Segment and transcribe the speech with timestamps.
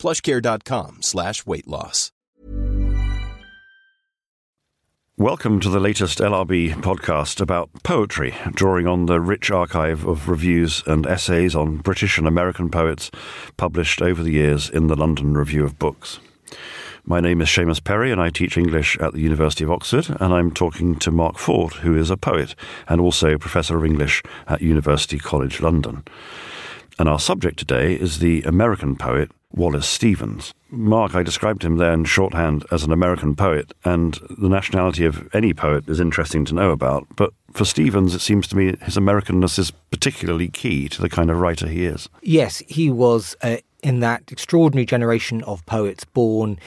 [0.00, 2.10] plushcare.com slash weight loss.
[5.20, 10.82] Welcome to the latest LRB podcast about poetry, drawing on the rich archive of reviews
[10.86, 13.10] and essays on British and American poets
[13.58, 16.20] published over the years in the London Review of Books.
[17.04, 20.08] My name is Seamus Perry, and I teach English at the University of Oxford.
[20.20, 22.54] And I'm talking to Mark Ford, who is a poet
[22.88, 26.02] and also Professor of English at University College London.
[26.98, 30.54] And our subject today is the American poet Wallace Stevens.
[30.70, 35.28] Mark, I described him there in shorthand as an American poet, and the nationality of
[35.34, 37.06] any poet is interesting to know about.
[37.16, 41.30] But for Stevens, it seems to me his Americanness is particularly key to the kind
[41.30, 42.08] of writer he is.
[42.22, 46.58] Yes, he was uh, in that extraordinary generation of poets born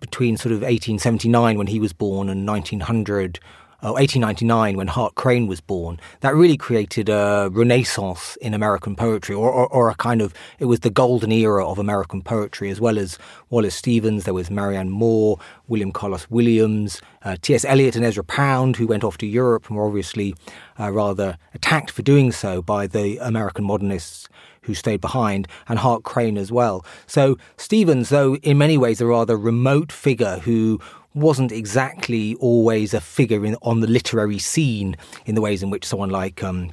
[0.00, 3.38] between sort of 1879 when he was born and 1900
[3.82, 9.34] uh, 1899 when Hart Crane was born, that really created a renaissance in American poetry,
[9.34, 12.80] or, or, or, a kind of, it was the golden era of American poetry, as
[12.80, 13.18] well as
[13.50, 17.64] Wallace Stevens, there was Marianne Moore, William Carlos Williams, uh, T.S.
[17.64, 20.34] Eliot and Ezra Pound, who went off to Europe and were obviously
[20.78, 24.28] uh, rather attacked for doing so by the American modernists
[24.62, 26.84] who stayed behind, and Hart Crane as well.
[27.06, 30.80] So Stevens, though in many ways a rather remote figure who
[31.14, 34.96] wasn't exactly always a figure in, on the literary scene
[35.26, 36.72] in the ways in which someone like um,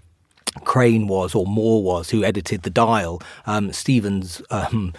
[0.64, 3.22] Crane was or Moore was, who edited The Dial.
[3.46, 4.94] Um, Stevens um,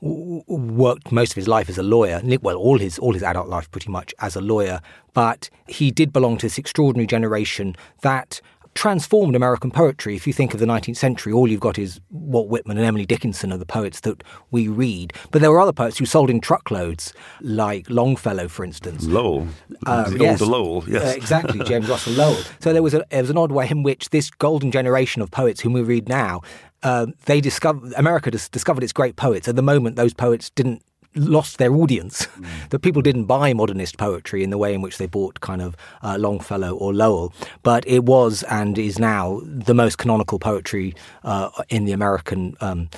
[0.00, 2.20] worked most of his life as a lawyer.
[2.42, 4.80] Well, all his all his adult life pretty much as a lawyer.
[5.12, 8.40] But he did belong to this extraordinary generation that
[8.74, 10.16] transformed American poetry.
[10.16, 13.06] If you think of the 19th century, all you've got is Walt Whitman and Emily
[13.06, 15.12] Dickinson are the poets that we read.
[15.30, 19.04] But there were other poets who sold in truckloads, like Longfellow, for instance.
[19.04, 19.46] Lowell.
[19.86, 21.02] Uh, yes, Lowell, yes.
[21.14, 22.42] Uh, exactly, James Russell Lowell.
[22.60, 25.30] So there was, a, there was an odd way in which this golden generation of
[25.30, 26.40] poets whom we read now,
[26.82, 29.48] uh, they discovered, America discovered its great poets.
[29.48, 30.82] At the moment, those poets didn't
[31.14, 32.26] lost their audience.
[32.26, 32.46] Mm.
[32.70, 35.76] that people didn't buy modernist poetry in the way in which they bought kind of
[36.02, 37.32] uh, Longfellow or Lowell.
[37.62, 42.56] But it was and is now the most canonical poetry uh, in the American.
[42.60, 42.88] Um,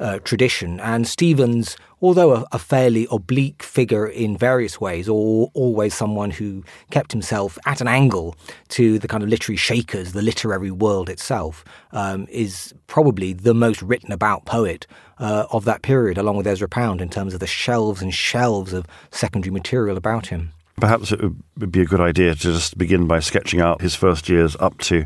[0.00, 0.80] uh, tradition.
[0.80, 6.64] And Stevens, although a, a, fairly oblique figure in various ways, or always someone who
[6.90, 8.34] kept himself at an angle
[8.68, 13.82] to the kind of literary shakers, the literary world itself, um, is probably the most
[13.82, 14.86] written about poet
[15.18, 18.72] uh, of that period, along with Ezra Pound, in terms of the shelves and shelves
[18.72, 20.52] of secondary material about him.
[20.80, 24.30] Perhaps it would be a good idea to just begin by sketching out his first
[24.30, 25.04] years up to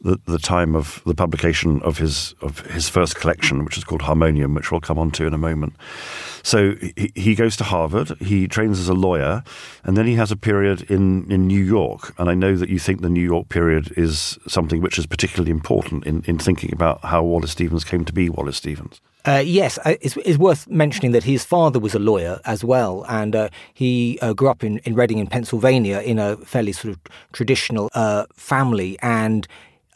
[0.00, 4.02] the, the time of the publication of his of his first collection, which is called
[4.02, 5.74] Harmonium, which we'll come on to in a moment.
[6.42, 9.42] So he, he goes to Harvard, he trains as a lawyer,
[9.84, 12.14] and then he has a period in, in New York.
[12.18, 15.50] And I know that you think the New York period is something which is particularly
[15.50, 19.00] important in, in thinking about how Wallace Stevens came to be Wallace Stevens.
[19.24, 23.04] Uh, yes, uh, it's, it's, worth mentioning that his father was a lawyer as well,
[23.08, 26.94] and uh, he uh, grew up in, in Reading, in Pennsylvania, in a fairly sort
[26.94, 27.00] of
[27.32, 28.96] traditional uh, family.
[29.02, 29.46] And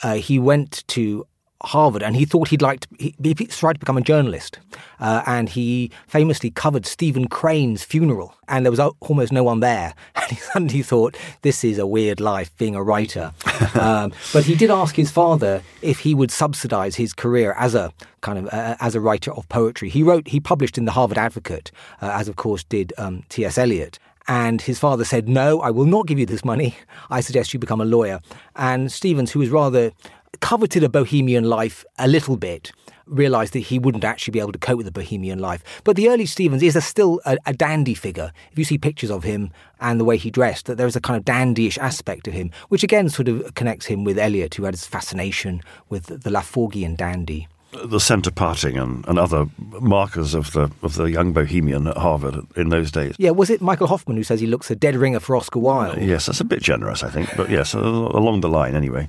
[0.02, 1.26] uh, he went to
[1.64, 4.58] Harvard and he thought he'd like to, he, he tried to become a journalist.
[5.00, 9.94] Uh, and he famously covered Stephen Crane's funeral, and there was almost no one there.
[10.22, 13.32] And he suddenly thought, this is a weird life being a writer.
[13.74, 17.92] um, but he did ask his father if he would subsidize his career as a
[18.20, 19.88] kind of uh, as a writer of poetry.
[19.88, 23.58] He wrote, he published in the Harvard Advocate, uh, as of course did um, T.S.
[23.58, 23.98] Eliot.
[24.28, 26.76] And his father said, No, I will not give you this money.
[27.10, 28.20] I suggest you become a lawyer.
[28.56, 29.92] And Stevens, who was rather
[30.40, 32.72] coveted a bohemian life a little bit,
[33.06, 35.62] realized that he wouldn't actually be able to cope with the bohemian life.
[35.84, 38.32] But the early Stevens is a still a, a, dandy figure.
[38.50, 41.00] If you see pictures of him and the way he dressed, that there is a
[41.00, 44.64] kind of dandyish aspect of him, which again sort of connects him with Eliot, who
[44.64, 47.48] had his fascination with the Laforgian dandy
[47.84, 49.46] the centre parting and, and other
[49.80, 53.14] markers of the of the young bohemian at Harvard in those days.
[53.18, 55.98] Yeah, was it Michael Hofmann who says he looks a dead ringer for Oscar Wilde?
[55.98, 59.08] Uh, yes, that's a bit generous, I think, but yes, along the line anyway.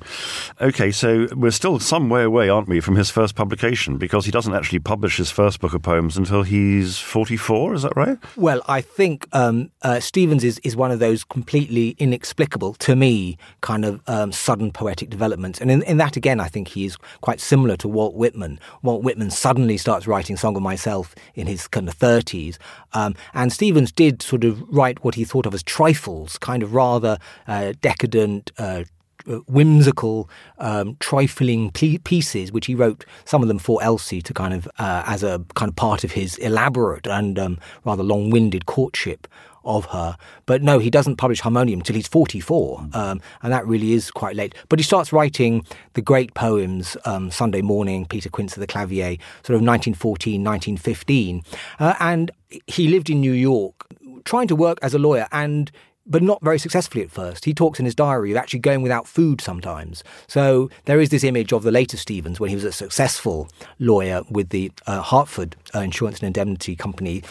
[0.61, 4.31] Okay, so we're still some way away, aren't we, from his first publication because he
[4.31, 7.73] doesn't actually publish his first book of poems until he's forty-four.
[7.73, 8.17] Is that right?
[8.37, 13.37] Well, I think um, uh, Stevens is is one of those completely inexplicable to me
[13.61, 16.95] kind of um, sudden poetic developments, and in, in that again, I think he is
[17.19, 18.81] quite similar to Walt Whitman Whitman.
[18.81, 22.57] Walt Whitman suddenly starts writing Song of Myself in his kind of 30s.
[22.93, 26.73] Um, and Stevens did sort of write what he thought of as trifles, kind of
[26.73, 27.17] rather
[27.47, 28.83] uh, decadent, uh,
[29.27, 34.53] uh, whimsical, um, trifling pieces, which he wrote some of them for Elsie to kind
[34.53, 39.27] of uh, as a kind of part of his elaborate and um, rather long-winded courtship
[39.65, 40.17] of her.
[40.45, 44.35] But no, he doesn't publish Harmonium until he's 44, um, and that really is quite
[44.35, 44.55] late.
[44.69, 49.17] But he starts writing the great poems, um, Sunday Morning, Peter Quince of the Clavier,
[49.43, 51.43] sort of 1914, 1915.
[51.79, 52.31] Uh, and
[52.67, 53.87] he lived in New York,
[54.25, 55.71] trying to work as a lawyer and
[56.05, 57.45] but not very successfully at first.
[57.45, 60.03] He talks in his diary of actually going without food sometimes.
[60.27, 63.47] So there is this image of the later Stevens when he was a successful
[63.79, 67.23] lawyer with the uh, Hartford uh, Insurance and Indemnity Company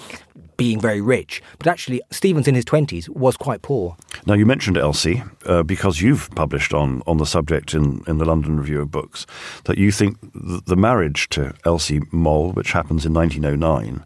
[0.62, 1.42] being very rich.
[1.58, 3.96] But actually, Stevens in his 20s was quite poor.
[4.26, 8.24] Now, you mentioned Elsie uh, because you've published on, on the subject in, in the
[8.24, 9.26] London Review of Books
[9.64, 14.04] that you think the marriage to Elsie Moll, which happens in 1909,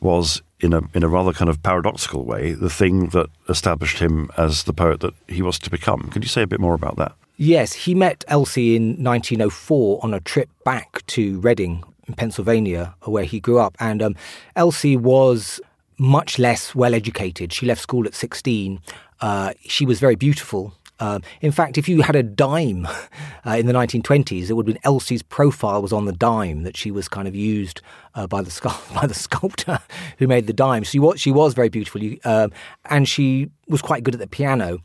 [0.00, 4.28] was in a in a rather kind of paradoxical way the thing that established him
[4.36, 6.10] as the poet that he was to become.
[6.12, 7.12] Could you say a bit more about that?
[7.36, 13.24] Yes, he met Elsie in 1904 on a trip back to Reading in Pennsylvania, where
[13.24, 14.16] he grew up, and um,
[14.56, 15.60] Elsie was
[15.98, 17.52] much less well educated.
[17.52, 18.80] She left school at 16.
[19.20, 20.74] Uh, she was very beautiful.
[21.00, 22.86] Uh, in fact, if you had a dime
[23.46, 26.76] uh, in the 1920s, it would have been Elsie's profile was on the dime that
[26.76, 27.80] she was kind of used
[28.14, 29.78] uh, by the by the sculptor
[30.18, 30.82] who made the dime.
[30.82, 32.52] She was she was very beautiful, um,
[32.86, 34.78] and she was quite good at the piano.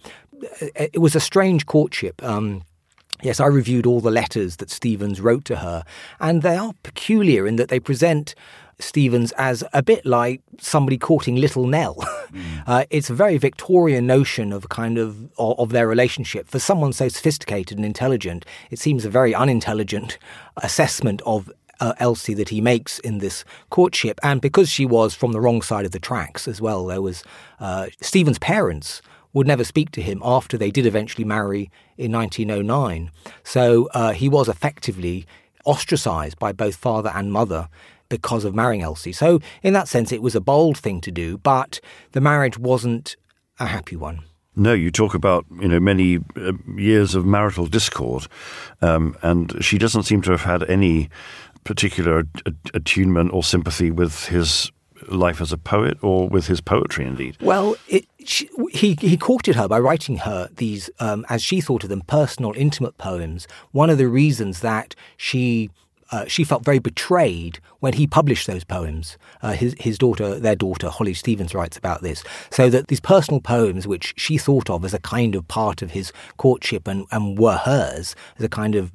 [0.61, 2.23] Uh, it was a strange courtship.
[2.23, 2.63] Um,
[3.21, 5.85] Yes, I reviewed all the letters that Stevens wrote to her,
[6.19, 8.35] and they are peculiar in that they present
[8.83, 11.95] Stevens as a bit like somebody courting Little Nell.
[11.95, 12.41] Mm.
[12.65, 16.47] Uh, it's a very Victorian notion of kind of, of, of their relationship.
[16.47, 20.17] For someone so sophisticated and intelligent, it seems a very unintelligent
[20.57, 25.33] assessment of uh, Elsie that he makes in this courtship, and because she was from
[25.33, 27.23] the wrong side of the tracks as well, there was
[27.59, 29.01] uh, Stevens' parents
[29.33, 33.11] would never speak to him after they did eventually marry in 1909.
[33.43, 35.25] So uh, he was effectively
[35.65, 37.67] ostracized by both father and mother
[38.13, 39.11] because of marrying Elsie.
[39.11, 41.79] So, in that sense, it was a bold thing to do, but
[42.11, 43.15] the marriage wasn't
[43.59, 44.19] a happy one.
[44.55, 48.27] No, you talk about you know many uh, years of marital discord,
[48.83, 51.09] um, and she doesn't seem to have had any
[51.63, 52.25] particular
[52.75, 54.71] attunement or sympathy with his
[55.07, 57.35] life as a poet or with his poetry, indeed.
[57.41, 61.83] Well, it, she, he he courted her by writing her these, um, as she thought
[61.83, 63.47] of them, personal, intimate poems.
[63.71, 65.71] One of the reasons that she
[66.13, 69.17] uh, she felt very betrayed when he published those poems.
[69.41, 72.23] Uh, his, his daughter, their daughter, Holly Stevens, writes about this.
[72.51, 75.89] So that these personal poems, which she thought of as a kind of part of
[75.91, 78.91] his courtship and, and were hers, as a kind of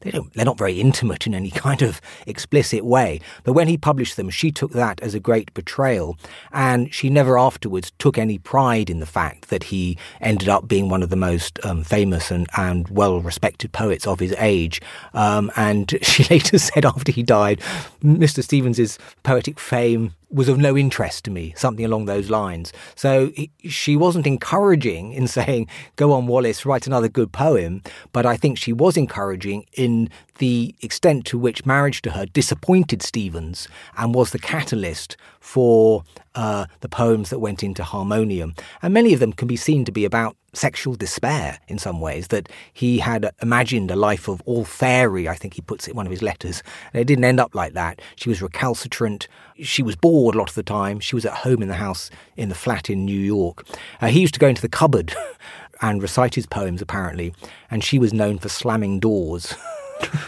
[0.00, 3.20] they don't, they're not very intimate in any kind of explicit way.
[3.44, 6.18] But when he published them, she took that as a great betrayal.
[6.52, 10.88] And she never afterwards took any pride in the fact that he ended up being
[10.88, 14.80] one of the most um, famous and, and well respected poets of his age.
[15.14, 17.60] Um, and she later said after he died,
[18.02, 18.42] Mr.
[18.42, 22.72] Stevens's poetic fame was of no interest to me, something along those lines.
[22.94, 27.82] So he, she wasn't encouraging in saying, go on, Wallace, write another good poem.
[28.12, 33.02] But I think she was encouraging in the extent to which marriage to her disappointed
[33.02, 36.04] Stevens and was the catalyst for
[36.34, 38.54] uh, the poems that went into Harmonium.
[38.82, 42.28] And many of them can be seen to be about sexual despair in some ways,
[42.28, 45.96] that he had imagined a life of all fairy, I think he puts it in
[45.96, 46.62] one of his letters.
[46.92, 48.00] And it didn't end up like that.
[48.16, 49.28] She was recalcitrant.
[49.60, 51.00] She was bored a lot of the time.
[51.00, 53.64] She was at home in the house in the flat in New York.
[54.00, 55.14] Uh, he used to go into the cupboard
[55.82, 57.32] and recite his poems, apparently,
[57.70, 59.54] and she was known for slamming doors.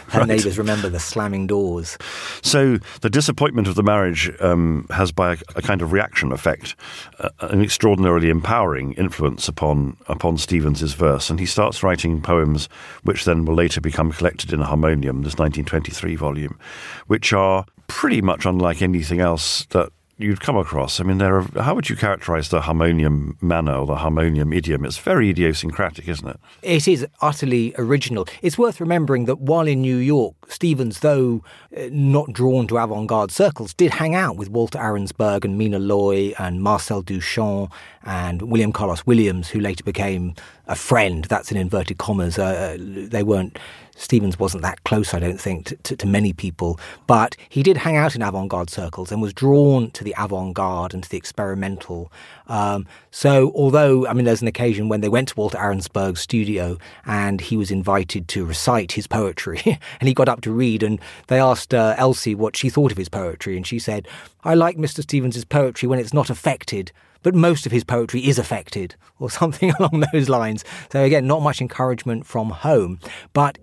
[0.08, 0.28] Her right.
[0.28, 1.96] neighbours remember the slamming doors.
[2.42, 6.76] So the disappointment of the marriage um, has, by a, a, kind of reaction effect,
[7.18, 12.68] uh, an extraordinarily empowering influence upon upon Stevens's verse, and he starts writing poems,
[13.04, 16.58] which then will later become collected in a Harmonium, this 1923 volume,
[17.06, 19.90] which are pretty much unlike anything else that
[20.22, 21.00] you'd come across.
[21.00, 24.84] I mean, there are, how would you characterize the harmonium manner or the harmonium idiom?
[24.84, 26.40] It's very idiosyncratic, isn't it?
[26.62, 28.26] It is utterly original.
[28.40, 31.42] It's worth remembering that while in New York, Stevens, though
[31.76, 35.78] uh, not drawn to avant garde circles, did hang out with Walter Arensberg and Mina
[35.78, 37.70] Loy and Marcel Duchamp
[38.04, 40.34] and William Carlos Williams, who later became
[40.66, 41.24] a friend.
[41.24, 42.38] That's in inverted commas.
[42.38, 43.58] Uh, uh they weren't
[43.96, 47.76] Stevens wasn't that close, I don't think, to, to, to many people, but he did
[47.76, 51.08] hang out in avant garde circles and was drawn to the avant garde and to
[51.08, 52.10] the experimental.
[52.48, 56.78] Um, so, although, I mean, there's an occasion when they went to Walter Arensberg's studio
[57.04, 59.60] and he was invited to recite his poetry,
[60.00, 62.98] and he got up to read, and they asked uh, Elsie what she thought of
[62.98, 64.08] his poetry, and she said,
[64.42, 65.02] I like Mr.
[65.02, 66.92] Stevens's poetry when it's not affected
[67.22, 70.64] but most of his poetry is affected, or something along those lines.
[70.90, 72.98] So again, not much encouragement from home,
[73.32, 73.58] but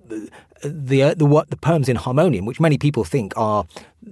[0.63, 3.65] the uh, the what the poems in Harmonium, which many people think are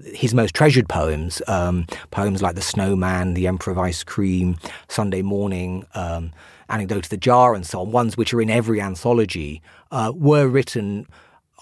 [0.06, 5.22] his most treasured poems, um, poems like The Snowman, The Emperor of Ice Cream, Sunday
[5.22, 5.86] Morning.
[5.94, 6.32] Um,
[6.70, 9.62] Anecdote of the Jar and so on, ones which are in every anthology,
[9.92, 11.08] uh, were written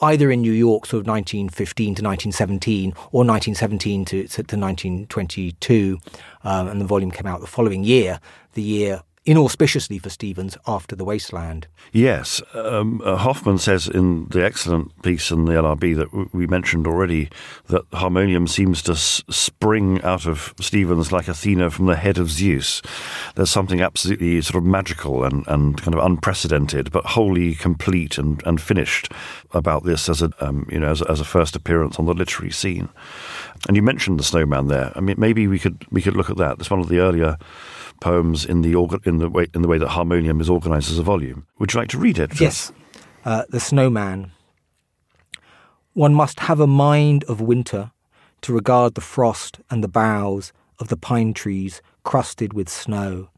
[0.01, 5.99] either in New York, sort of 1915 to 1917, or 1917 to, to, to 1922,
[6.43, 8.19] um, and the volume came out the following year,
[8.53, 11.67] the year inauspiciously for Stevens after The Wasteland.
[11.91, 12.41] Yes.
[12.53, 16.85] Um, uh, Hofmann says in the excellent piece in the LRB that w- we mentioned
[16.85, 17.29] already
[17.67, 22.29] that harmonium seems to s- spring out of Stevens like Athena from the head of
[22.29, 22.81] Zeus.
[23.35, 28.43] There's something absolutely sort of magical and, and kind of unprecedented, but wholly complete and,
[28.45, 29.11] and finished
[29.51, 32.51] about this as a, um, you know, as, as a first appearance on the literary
[32.51, 32.89] scene.
[33.67, 34.91] And you mentioned the snowman there.
[34.95, 36.59] I mean, maybe we could we could look at that.
[36.59, 37.37] It's one of the earlier
[38.01, 41.03] poems in the in the way in the way that harmonium is organised as a
[41.03, 41.47] volume.
[41.59, 42.39] Would you like to read it?
[42.39, 42.71] Yes,
[43.23, 44.31] uh, the snowman.
[45.93, 47.91] One must have a mind of winter
[48.41, 53.29] to regard the frost and the boughs of the pine trees crusted with snow,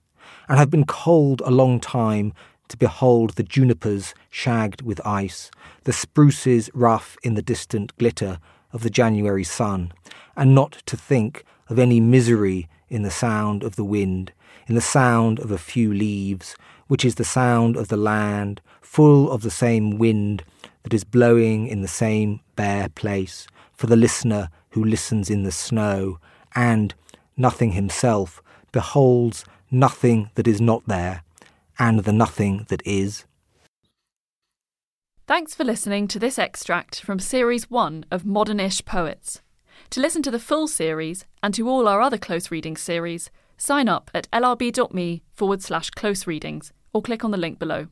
[0.50, 2.34] and have been cold a long time
[2.68, 5.50] to behold the junipers shagged with ice,
[5.84, 8.40] the spruces rough in the distant glitter
[8.74, 9.94] of the January sun,
[10.36, 14.32] and not to think of any misery in the sound of the wind,
[14.68, 16.56] in the sound of a few leaves,
[16.88, 20.44] which is the sound of the land, full of the same wind
[20.84, 25.52] that is blowing in the same bare place, for the listener who listens in the
[25.52, 26.20] snow,
[26.56, 26.94] and,
[27.36, 28.42] nothing himself,
[28.72, 31.24] beholds nothing that is not there,
[31.78, 33.26] and the nothing that is.
[35.28, 39.42] Thanks for listening to this extract from Series 1 of Modernish Poets.
[39.92, 43.88] To listen to the full series and to all our other close reading series, sign
[43.88, 47.88] up at lrb.me forward slash close readings or click on the link below.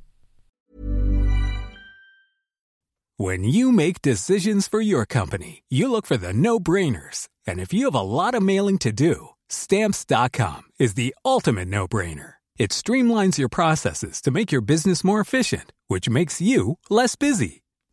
[3.18, 7.30] When you make decisions for your company, you look for the no brainers.
[7.48, 11.88] And if you have a lot of mailing to do, stamps.com is the ultimate no
[11.88, 12.34] brainer.
[12.58, 17.64] It streamlines your processes to make your business more efficient, which makes you less busy.